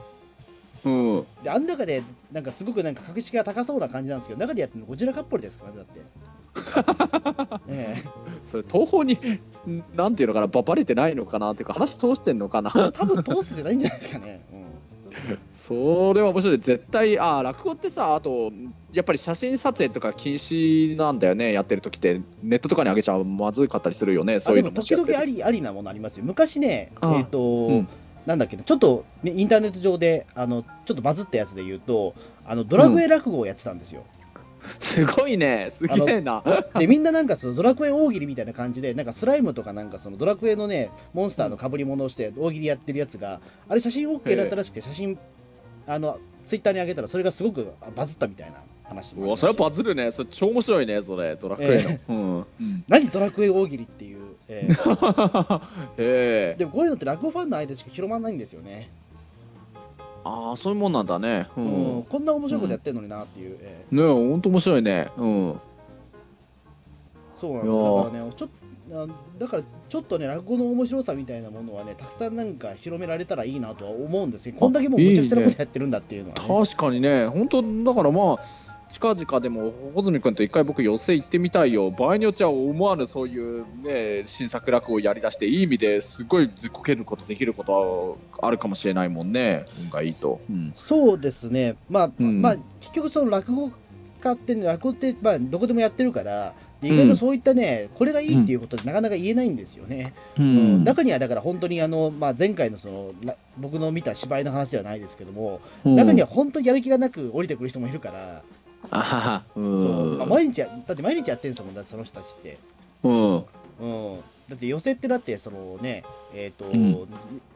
[0.85, 1.25] うん。
[1.43, 7.59] であん中でなんかすごくなんか格式が高そうな感じなんですけど中でやってるのゴジラカップルですからねだって。
[7.69, 8.03] え。
[8.45, 12.71] それ東宝にんなんていうのかなばバレてないのかなっていうか話通してんのかな。
[12.75, 15.37] え多分通せてないんじゃないですかね、うん。
[15.51, 16.57] それは面白い。
[16.57, 18.51] 絶対あー落語ってさあと
[18.91, 22.21] やっぱり写真撮影とか禁止なんだよねやってる時って。
[22.41, 26.25] ネットとかに上げちゃまずかったりするよねそういうのも時々ありりありなものありますよ。
[26.25, 27.87] 昔ねああえっ、と、うん
[28.29, 32.13] なんだっけなちょっと、ね、インターネット上であのちょっとバズったやつで言うと
[32.45, 34.05] あのドラクエ落語をやってたんですよ、
[34.79, 35.69] すごいね。
[35.71, 36.43] すげえな。
[36.77, 45.17] でみんななんかそのドラクエ大喜利みたいな感じでなんかスライムとかなんかそのドラクエのねモンスターの被り物をして大喜利やってるやつがあれ写真 OK だったらしくて写真
[45.87, 50.11] あのツイッターに上げたらそれがすごくバズったみたいな話うわそれはバズるね。
[50.11, 51.35] それ超面白いねそれ。
[51.35, 51.99] ドラクエの、え。
[52.09, 52.37] うん。
[52.37, 52.45] うん。
[52.87, 55.62] 何ドラクエ大喜利っていう、えー
[55.97, 56.55] へ え。
[56.57, 58.89] でもこういうのって落語ファンの間しか広まらないんですよね、
[60.23, 61.47] ああそういうもんなんだね。
[61.55, 61.95] う、うん。
[61.97, 63.95] ねこんな面白いことやってるのになっていう、ええ。
[63.95, 65.09] 本当面白いね。
[65.17, 65.51] うん。
[65.51, 65.57] ー
[67.39, 68.03] そうなんですよ。
[68.03, 68.49] だからねちょっ
[68.91, 69.07] あ
[69.38, 76.65] だからちょっとね落語の面白さみたいなものはねたくさんなんか広められたらいいなとは思うんですけどこんだけもうむちゃくちゃなことやってるんだっていうのはね。
[76.65, 77.27] 確かにね。
[77.27, 78.39] 本当だからまあ
[78.89, 81.91] 近々でも穂積君と一回僕寄せ行ってみたいよ。
[81.91, 90.73] 場合によっちゃ思わぬそういうね新作落語をやりだしていい意味ですごいずっこけることできることはあるかもしれないもんね運がいいと、うん。
[90.75, 91.75] そうですね。
[91.89, 92.41] まあ、うん。
[92.41, 93.71] まあ結局その落語
[94.21, 100.82] 家ってね落語ってまあどこでもやってるから意外とそういったね、これがいいっていうことでなかなか言えないんですよね、ううん。
[100.82, 100.84] ん。
[100.86, 105.95] 中にはだから本当にあの、まあ、前回のそのら僕の見た芝居の話ではないですけども、うん。
[105.97, 108.43] 中には本当にやる気がなく降りてくる人もいるから、
[108.91, 109.43] あはは。
[109.56, 109.60] う。
[109.60, 112.58] そうまあ、ん毎日やだって毎日やってるんですもんだってその人たちって、
[113.04, 113.45] うん。
[113.80, 117.08] うん、だって寄せってだってそのねえっ、と、ん。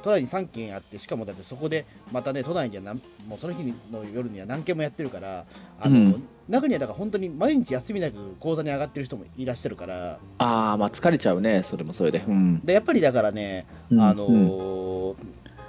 [0.03, 5.45] 都内に3軒あってしかもだってそこでまたね都内にはなんもうその日の夜には何軒もやってるから
[5.79, 6.27] あの、うん。
[6.49, 10.19] 中にはだから本当に毎日休みなく講座に上がってる人もいらっしゃるから。
[10.39, 12.23] ああまあ疲れちゃうねそれもそれで。
[12.27, 12.61] うん。
[12.63, 15.15] でやっぱりだからねあのー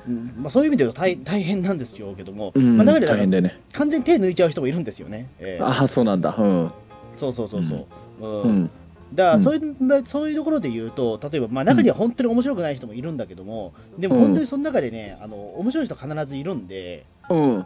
[0.08, 0.34] うん。
[0.38, 2.76] まあ、そういう意味で言うと大大変なんですよけども、うん。
[2.76, 3.60] まあ、中で大変でね。
[3.72, 5.28] 完全に手抜いちゃう人もいるんですよね。
[5.38, 5.64] えー。
[5.64, 6.34] ああそうなんだ。
[6.38, 6.70] うん。
[7.16, 7.74] そうそうそうそ
[8.20, 8.26] う。
[8.26, 8.42] うん。
[8.42, 8.70] うん。
[9.14, 9.42] だからうん。
[9.42, 14.22] そういう、まあそういうところで言うと例えば、まあ、中には本当に面白くない人もいるんだけども、でもうん。
[14.22, 17.56] 本当にその中でねあの面白い人必ずいるんで、うん。
[17.56, 17.64] うん、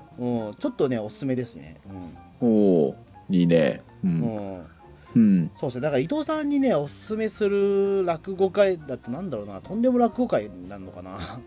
[0.59, 1.81] ちょっとねおすすめですね。
[2.41, 2.97] おお
[3.31, 3.83] いいね。
[4.05, 4.21] ううん。
[4.21, 4.65] んうん。
[5.15, 5.51] うん。
[5.57, 5.81] そうですね。
[5.81, 9.61] だから伊藤さんにねおすすめする落語会だとなんだろうな。
[9.61, 11.41] とんでも落語会なのかな。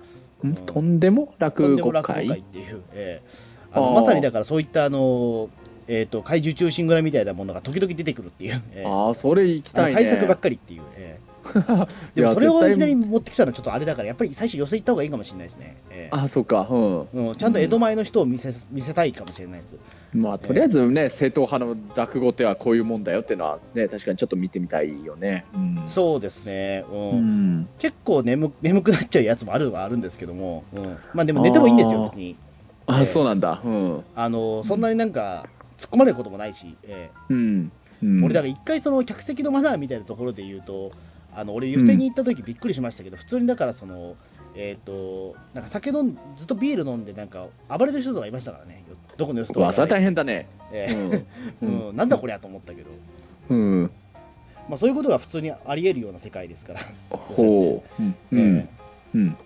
[0.47, 0.55] ん？
[0.55, 2.39] とんでも落語会会？
[2.39, 3.51] っていう、ええ。
[3.73, 5.49] あのまさにだからそういったあの、
[5.87, 8.85] えー、と怪獣中心蔵みたいなものが時々出てくるっていう、ええ。
[8.85, 9.93] ああそれ行きたいね。
[9.93, 11.31] 対策ばっかりっていう、ええ。
[12.13, 16.15] でいやもそれをいきなり持ってきたのはちょっとあれだからやっぱり最初寄せ行った方がいいかもしれないですね、ええ。
[16.15, 16.67] あそうか。
[16.69, 17.07] うん。
[17.13, 19.75] うん、ちゃんと江戸前の人を見せ見せたいかもしれないです
[20.13, 25.45] まあとりあえずね正統派の落語ってはこういうもんだよっていうのはね確かにちょっと見てみたいよね。
[25.53, 25.83] うん。
[25.87, 27.09] そうですね、うん。
[27.11, 27.69] うん。
[27.79, 32.35] 結構眠眠くなっちゃうやつもあるはあるんですけども、うん、まあでも寝てもいいんですよ別に。
[32.87, 33.61] あそうなんだ。
[33.63, 34.03] うん。
[34.15, 35.47] あのそんなになんか
[35.77, 37.33] 突っ込まれることもないし、ええ。
[37.33, 37.71] うん。
[38.03, 38.23] うん。
[38.25, 40.91] 俺だから一回その客席のマナーみたいなところで言うと
[41.33, 44.15] あの俺湯煎に行った時びっくりしましたけど、普通にだからその
[44.55, 48.90] えっ、となんか酒飲んずっとビール飲んでなんか暴れてる人とかいましたからねよ
[49.21, 50.47] どこの様子とかそれは大変だね。
[50.73, 51.65] ええ。
[51.65, 51.89] うん。
[51.89, 51.95] うん。
[51.95, 52.89] なんだこりゃと思ったけど、
[53.49, 53.91] うん。
[54.69, 58.01] まあ、そういうことが普通にありえるような世界ですから、ほう。
[58.01, 58.09] うん。
[58.09, 58.41] うえ。
[58.41, 58.69] ん。
[59.15, 59.37] うん。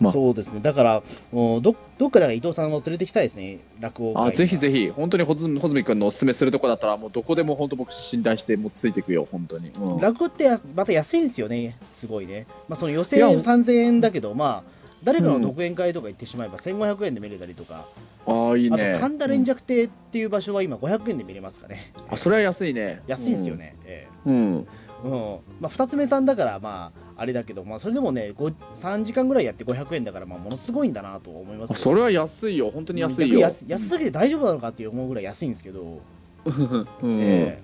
[0.00, 0.12] まあ。
[0.12, 0.60] そうですね。
[0.60, 1.02] だから
[1.32, 1.60] ど
[1.98, 3.58] どっかだから伊藤さんを連れてきたいですね。
[3.80, 4.86] 落語会あぜひぜひ。
[4.86, 9.26] ひ本当に穂積君のおすすめするとこだったらもうどこでも本当僕信頼してもうついていくよ。
[9.30, 10.00] 本当に、うん。
[10.00, 11.76] 落語ってやまた安いんですよね。
[11.94, 17.86] すごいね、まあ、その予選いや3000円だけどまあ誰かの独演会とか行ってしまえば1500円で見れたりとか、
[18.26, 18.92] ああいいね。
[18.92, 23.02] あと神田連雀亭っていう場所は今500円で見れますかね、あそれは安いね。
[23.06, 24.66] 安いですよね、えうん、うん。
[25.04, 25.38] えうん。
[25.60, 32.70] まあ、二つ目さんだからまああれだけど、まあ、それでもねご3時間ぐらいやって500円だからまあものすごいんだなと思いますあそれは安いよ。
[32.70, 36.00] 本当に安い逆よ安安すぎて大丈夫なのかって思うぐらい安いんですけど、
[36.44, 37.62] うん、ええ。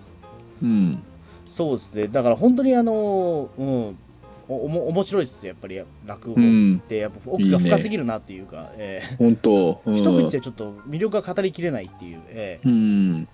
[0.63, 1.03] うん。
[1.47, 2.09] そうですね。
[2.09, 3.99] だから本当にあのうん
[4.49, 6.35] おおも面白いですよやっぱり落語。
[6.35, 6.83] っうん。
[6.87, 9.17] てやっぱ奥が深すぎるなっていうか、ええ。
[9.17, 12.69] 本当、 うん、一口でちょっと魅力が語りきれないっていう、ええ。
[12.69, 13.29] うん。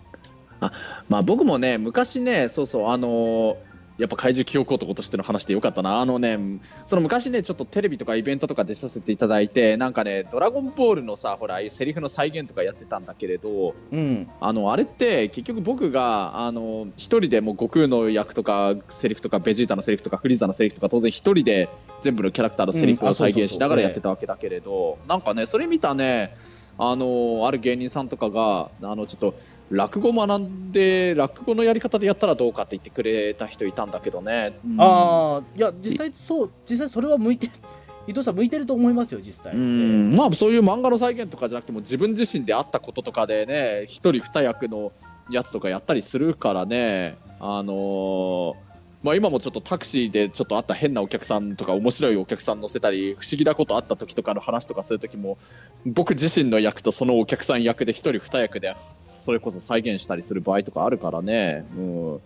[0.61, 0.73] あ
[1.09, 3.70] まあ僕もね昔ねそうそうあのー
[4.01, 6.01] やっぱ怪獣記憶男としての話でよかったな。
[6.01, 6.39] あのね
[6.87, 14.29] その昔ねちょっとテレビとかイベントとか出させていただいてなんかねドラゴンボールのさほらセリフの再現とかやってたんだけれどうん。
[14.41, 21.69] あのあれって結局僕があの一人でもう悟空の役とかセリフとかベジータのセリフとかフリーザのセリフとか当然一人で
[22.01, 26.35] 全部のキャラクターのセリフを再現しながらやってたわけだけれど、なんかねそれ見たね
[26.83, 29.35] あのある芸人さんとかがあのちょっと
[29.71, 34.77] 落語学んで落語のやり方でやったらどうかって言ってくれた人いたんだけどね、うん。
[34.81, 37.51] ああいや実際そう実際それは向いて
[38.09, 40.15] 伊藤さん向いてると思いますよ実際、うん。
[40.17, 44.91] まあそういう漫画の再現とかじゃなくても自分自身であったこととかでね一人二役の
[45.31, 47.19] やつとかやったりするからね。
[47.41, 48.70] あのー
[49.03, 55.39] まあ今もちょっとタクシーでちょっとあった変なお客さんとか面白いお客さん乗せたり不思議なことあった時とかの話とかする時も
[55.87, 62.21] 僕自身の役とそのお客さん役で一人二役でそれこそ再現したりする場合とかあるからね、うん、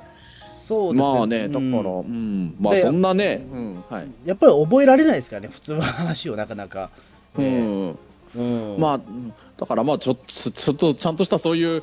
[0.67, 1.77] そうですまあねだから、うん。
[1.77, 4.09] うんまあでそんなね、うんはい。
[4.25, 6.91] やっぱり覚えられないですからね普通の話をなかなか、
[7.37, 7.95] うえんえ。
[8.37, 8.81] うん。
[8.81, 11.83] まあ、うんだからまあちょちょっとちゃんとしたそういううん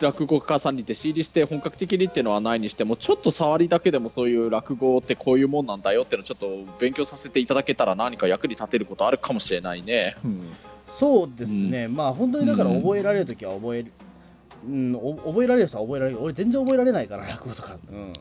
[0.00, 10.16] 落語家さんに弟子入りして本格的にっていうのはないにしてもちょっと触りだけでもそういう落語ってこういうもんなんだよっていうのをちょっと勉強させていただけたら何か役に立てることあるかもしれないね。
[10.98, 13.92] そうですね、まあ本当にだから覚えられるときは覚える、
[14.68, 16.22] うん、お覚えられる人は覚えられる。
[16.22, 18.12] 俺全然覚えられないから落語とか、うん、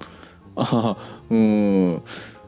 [0.55, 0.97] あはは
[1.29, 2.03] うん。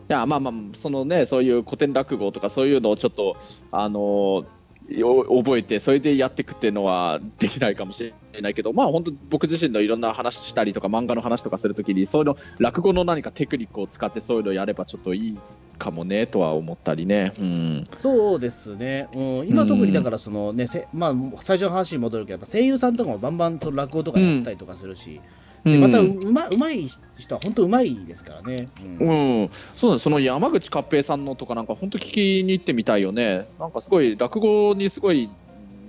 [0.07, 3.37] いやまあまあそのねそういう古典落語とかそういうのをちょっと
[3.71, 4.45] あのよ
[4.87, 15.39] 覚えてそれでやっていくっていうのはできないかもしれないけどまあ本当僕自身のいろんな話したりとか漫画の話とかするときにそういうの落語の何かテクニックを使ってそういうのをやればちょっといい
[15.79, 17.33] かもねとは思ったりね。
[17.39, 17.83] うん。
[17.99, 25.19] そうですね、うん、今特にだからそのね、せまあ、最初の話に戻るけどやっぱ声優さんとかもバンバンその落語とかやってたりとかするし、
[25.65, 29.41] でまたううまうまい人は本当うまいですからね、うん。
[29.41, 33.47] うん、そうだその山口勝平さんのとかなんか本当聞きに行ってみたいよね。
[33.59, 35.27] なんかすごい落語にすごい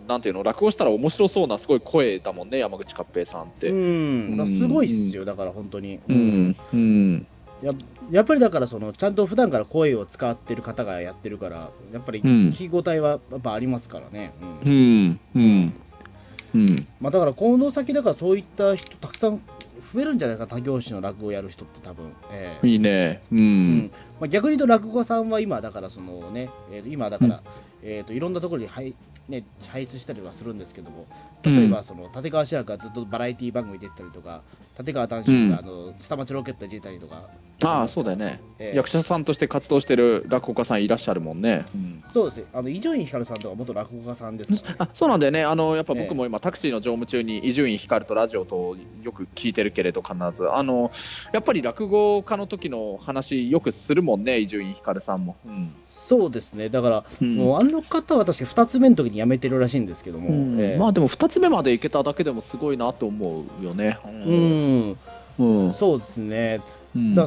[0.08, 3.68] なんていうの落語したら面白そうなすごい声だもんね山口勝平さんって。
[3.68, 6.56] うん、すごいっすよ、だから本当に、うん。
[6.72, 7.26] うん。
[7.62, 7.70] や
[8.10, 12.48] やっぱりだからそのちゃんと普段から声を使ってる方がやってるからやっぱりうん。
[12.48, 14.60] 聞き応えはやっぱありますからね、うん。
[14.60, 15.20] うん。
[15.34, 15.74] うん。
[16.54, 16.88] うん。
[17.00, 19.42] まあ、だからこの先だからそういった人たくさん
[19.92, 22.66] 増えるんじゃないか他業種の落語をやる人って多分、ええ。
[22.66, 23.22] いいね。
[23.32, 23.78] ううん。
[23.78, 27.40] んまあ、逆に言うと落語家さんは今だからそのね、えーと今だから、
[27.82, 28.94] えー、といろんなところに配,、
[29.28, 31.06] ね、配出したりはするんですけども
[31.42, 34.42] 例えばその立川志らくがずっとバラエティ番組出てたりとか
[34.78, 37.30] 立川談春があの下町ロケットに出たりとか、
[37.64, 38.40] ああそうだよね。
[38.58, 41.64] えー役者さんとして活動してる落語家さんいらっしゃるもんね。
[42.12, 42.44] そうですね。
[42.52, 45.44] あの伊集院光さんとか元落語家さんですね、 あそうなんだよね。
[45.44, 46.02] あのやっぱええ。
[46.02, 50.50] 僕も今タクシーの乗務中に伊集院光とラジオとよく聞いてるけれど必ず。
[50.50, 50.90] あの
[51.32, 55.36] やっぱり落語家の時の話よくするもんね伊集院光さんも。
[55.46, 55.74] うん
[56.08, 56.68] そうですね。
[56.68, 57.36] だから、うん。
[57.36, 60.60] もうあの方は確か2つ目の時に辞めてるらしいんですけども、うん。
[60.60, 60.78] ええ。
[60.78, 63.98] まあでも2つ目までいけただけでもすごいなと思うよね。
[64.04, 64.96] うん、
[65.38, 65.72] うん。
[65.72, 66.60] そうですね。
[66.94, 67.14] うん。
[67.14, 67.26] だ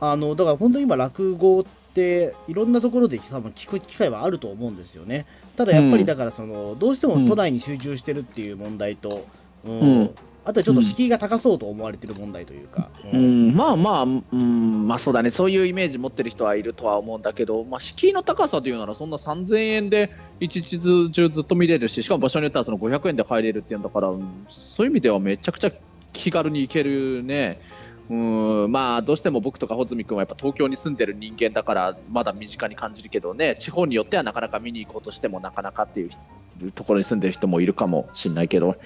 [0.00, 5.26] あのだから本当に今落語っていろんなところで多分聞く機会はあると思うんですよね。
[5.56, 9.24] ただやっぱりだからその、どうしても都内に集中してるっていう問題と、
[9.64, 9.80] うん。
[9.80, 10.10] うん
[10.48, 13.48] あとはちょっと敷居が高そうと思われてる問題というか、ううん。
[13.50, 20.10] ん、まあまあ、うん、まあそうだね、そういうイメージ持ってる人はいるとは思うんだけど、まあ、敷居の高さというなら、そんな3000円で
[20.40, 20.78] 一日
[21.10, 24.10] 中ずっと見れるし、しかも場所によってはその500円で入れるっていうんだから、
[24.48, 25.72] そういう意味ではめちゃくちゃ
[26.14, 27.60] 気軽に行けるね。
[28.08, 28.72] うん。
[28.72, 33.56] まあどうしても僕とか穂積君はやっぱ東京に住んでる人間だからまだ身近に感じるけどね。
[33.58, 38.76] 地方によってはなかなか見に行こうとしてもなかなかっていうところに住んでる人もいるかもしれないけど、うん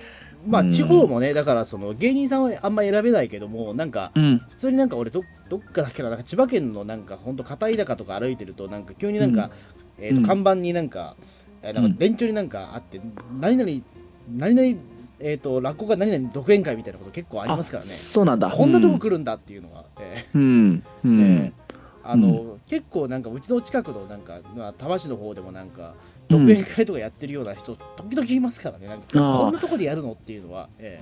[0.46, 9.50] まあ地方もねだからその芸人さんはあんま選べないけどもなんかうん、普通になんか俺どどっかだっけななんか千葉県のなんか本当片田舎とか歩いてるとなんか急になんか、
[9.98, 10.26] えーとうん。
[10.26, 11.16] 看板になんか、
[11.62, 11.92] えーなんうん。
[11.92, 13.00] か電柱になんかあって、
[13.38, 13.70] 何々、
[14.34, 14.80] 何々、
[15.20, 17.90] えー、と落語家何々独演会みたいなこと結構ありますからね。
[17.90, 18.50] そうなんだ。
[18.50, 21.52] こんなとこ来るんだっていうのが、えーうん。
[22.04, 25.94] あの結構なんかうちの近くのなんか、まあ、多摩市の方でもなんか
[26.32, 28.88] 独演会とかやってるような人、時々いますからね。
[28.88, 30.12] なんかこんなとこでやるの？
[30.12, 31.00] っていうのは、え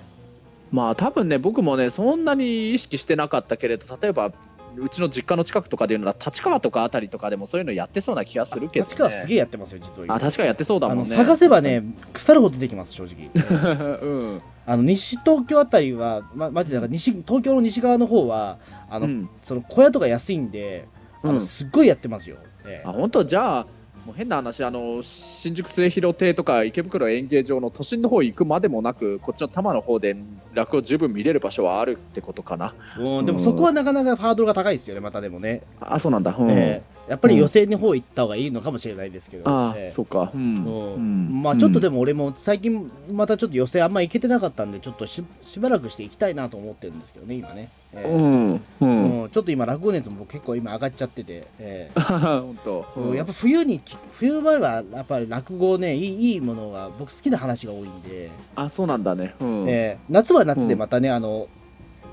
[0.70, 4.32] まあ多分ね僕もねそんなに意識してなかったけれど例えば
[4.76, 10.14] うちの実家の近くとかでいうなら立川とかあたりとかでもそういうのやってそうな気がするけど、ね、立川すげえやってますよ実は今。
[10.14, 11.16] あ確かやってそうだもんね。
[11.16, 13.30] 探せばね腐るほど出てきます正直。
[14.00, 14.42] うん。
[14.66, 18.58] あの西東京あたりはまマジでだから西東京の西側の方は
[18.88, 19.28] あの、うん。
[19.42, 20.86] その小屋とか安いんで
[21.24, 21.40] あの、うん。
[21.40, 22.88] すっごいやってますよ、ええ。
[22.88, 23.24] あ本当？
[23.24, 23.66] じゃあ
[24.10, 30.16] もう変な話あの新宿末広亭とか池袋演芸場の都心の方行くまでもなくこっちの多摩の方で
[30.52, 32.74] 落語十分見れる場所はあるってことかな。
[32.98, 36.50] うん、でもそこはなかなかハードルが高いですよねまたでもね、あそうなんだ、うん。
[36.50, 39.90] ええやっぱり予選の方行った方がいいのかもしれないですけど、あええ。
[39.90, 40.40] そうか、うん。
[40.40, 40.94] うん。
[40.94, 48.08] うんまあちょっとでも俺も最近またちょっと予選あんま行けてなかったんでちょっとししばらくして行きたいなと思ってるんですけどね今ね、ええ。
[48.08, 48.22] うん。
[48.22, 51.98] うん、うん、うんちょっと今落語熱も結構今上がっちゃってて、ええ。
[52.00, 53.16] 本当、うん。
[53.16, 59.64] やっぱ冬にき冬場はやっぱり落語ねいいいいものが僕好きな話が多いんで、あそうなんだね、うん。
[59.68, 61.48] えー夏は夏でまたね、あの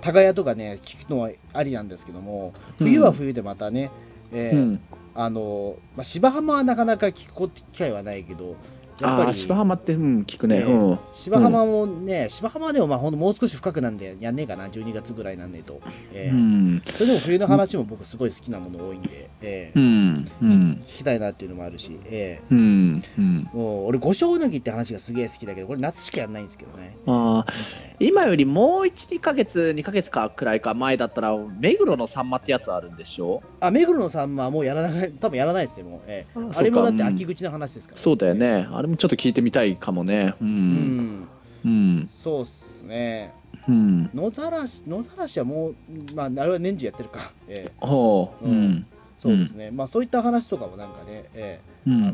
[0.02, 3.91] 耕屋とかね聞くのはありなんですけども冬は冬でまたね、
[4.32, 4.82] えーうん、
[5.15, 8.55] あのまあ、芝浜はなかなか聞く機会はないけど
[9.00, 15.82] やっぱり芝浜って、うん、聞くね、ねうん、芝浜もね、芝浜はでもまあほんともう少し深くなんでやんねえかな12月ぐらいなんねえと、
[16.14, 33.41] えーうん、それでも冬の話も僕すごい好きなもの多いんで、えーうん、うん、聞きたいなっていうのもあるし、えうん、うん、ーもう俺五章うなぎって話がすげえ好きだけどこれ夏しかやんないんですけどね、あー今よりもう1、2ヶ月、2ヶ月かくらいか前だったら、目黒のサンマってやつあるんでしょ？
[33.60, 40.33] あ目黒のさんまはもうやらない多分やらないですねもう、えーああれもだって秋口の話ですから、そうだよね、あれもちょっと聞いてみたいかもね。
[40.41, 40.91] う、うん。
[40.91, 41.27] ん
[41.65, 43.33] うん、そうっすね。
[43.67, 45.75] うん、野ざらし野ざらしはもう
[46.15, 48.65] まああれは年中やってるか、えーほう、ううん。
[48.75, 52.13] ん、そうですね、まあそういった話とかもなんかね、えうーあのん、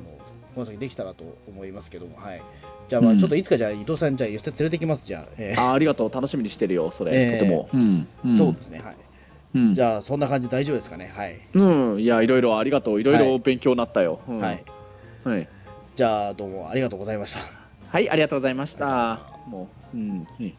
[0.55, 2.15] この先できたらと思いますけども。
[2.17, 2.41] はい。
[2.87, 3.19] じゃあまあうん。
[3.19, 5.05] ちょっといつかじゃあ伊藤さんじゃあ寄せ連れてきます。
[5.05, 7.69] じゃあ、えーあありがとう、楽しみにしてるよ、それ、えーとても。
[7.73, 8.37] うん、うん。
[8.37, 8.79] そうですね。
[8.79, 8.95] はい。
[9.55, 11.11] うん、じゃあそんな感じで大丈夫ですかね。
[11.15, 14.19] はい、うん、いや、いろいろありがとう、いろいはろ勉強になったよ。
[14.27, 14.39] うん。
[14.39, 14.63] はい、
[15.23, 15.47] はい、
[15.95, 17.41] じゃあどうもありがとうございました。
[17.89, 19.19] はい、ありがとうございました。
[19.47, 20.57] もう、うん、うん